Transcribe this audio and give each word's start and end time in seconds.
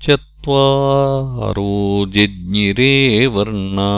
चत्वारो 0.03 2.07
जज्ञिरे 2.07 3.27
वर्णा 3.27 3.91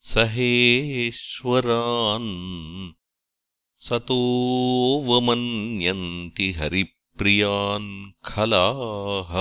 सहेश्वरान् 0.00 2.92
सतोऽवमन्यन्ति 3.78 6.52
हरिप्रियान् 6.52 8.12
खलाः। 8.24 9.32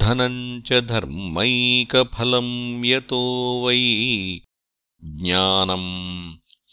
धनम् 0.03 0.39
च 0.67 0.69
धर्मैकफलम् 0.91 2.53
यतो 2.85 3.21
वै 3.63 3.81
ज्ञानम् 5.21 5.89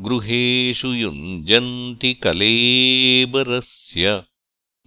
गृहेषु 0.00 0.88
युञ्जन्ति 0.88 2.14
कलेबरस्य 2.14 4.22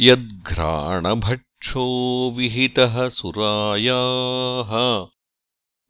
यद्घ्राणभक्षो 0.00 1.86
विहितः 2.36 3.08
सुरायाः 3.08 5.06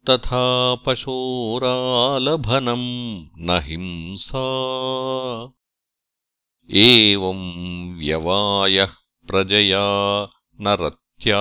तथा 0.09 0.75
पशोरालभनम् 0.75 3.25
न 3.37 3.61
हिंसा। 3.63 4.47
एवम् 6.71 7.99
व्यवायः 7.99 8.93
प्रजया 9.27 10.27
न 10.61 10.67
रत्या 10.67 11.39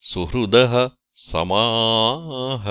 सुहृदः 0.00 0.90
समाः 1.14 2.66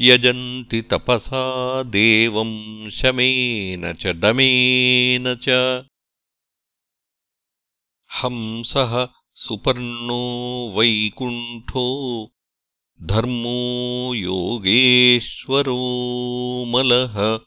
यजन्ति 0.00 0.82
तपसा 0.82 1.82
देवम् 1.82 2.90
शमेन 2.90 3.94
च 3.94 4.06
दमेन 4.06 5.38
च। 5.42 5.48
हंसः 8.14 9.08
सुपर्णो 9.34 10.74
वैकुण्ठो 10.76 12.30
धर्मो 13.02 14.14
योगेश्वरो 14.14 15.78
मलः। 16.68 17.38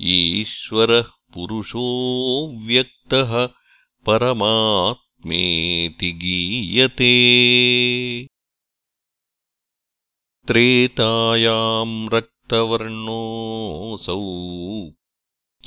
ईश्वरः 0.00 1.02
पुरुषो 1.02 1.86
व्यक्तः 2.66 3.48
परमात्मेति 4.06 6.12
गीयते 6.12 7.12
त्रेतायाम् 10.48 11.94
रक्तवर्णोऽसौ 12.14 14.16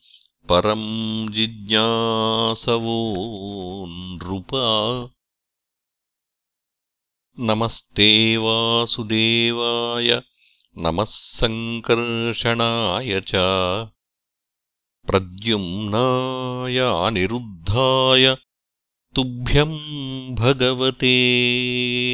परम् 0.49 1.33
जिज्ञासवो 1.33 3.87
नृपा 3.89 5.11
नमस्ते 7.41 8.37
वासुदेवाय 8.37 10.23
नमः 10.79 11.05
सङ्कर्षणाय 11.05 13.21
च। 13.21 13.31
प्रद्युम्नाय 15.07 16.79
अनिरुद्धाय 16.79 18.37
तुभ्यम् 19.15 20.35
भगवते 20.35 21.15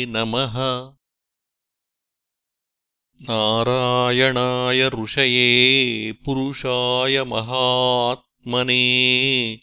नमः 0.07 0.98
नारायणाय 3.23 4.89
ऋषये 4.89 6.19
पुरुषाय 6.25 7.25
महात्मने 7.25 9.59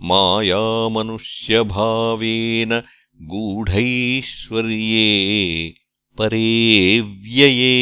मायामनुष्यभावेन 0.00 2.82
गूढैश्वर्ये 3.22 5.74
परेव्यये 6.18 7.76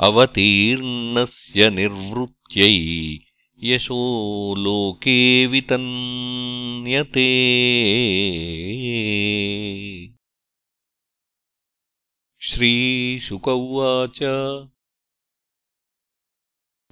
अवतीर्णस्य 0.00 1.70
निर्वृत्यै 1.70 3.18
यशो 3.62 4.54
लोके 4.58 5.46
वितन्यते। 5.46 7.28
श्रीशुक 12.40 13.48
उवाच 13.48 14.20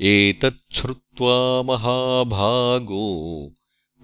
एतच्छ्रुत्वा 0.00 1.62
महाभागो 1.62 3.52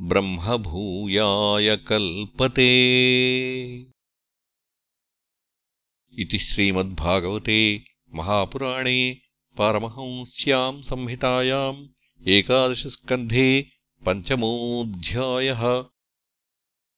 ब्रह्मभूयाय 0.00 1.76
कल्पते। 1.76 2.68
इति 6.18 6.38
श्रीमद्भागवते 6.38 7.84
महापुराणे 8.14 9.20
पारमहंस्याम् 9.58 10.82
संहितायाम् 10.82 11.86
एकादशस्कन्धे 12.28 13.66
पञ्चमोऽध्यायः 14.06 15.84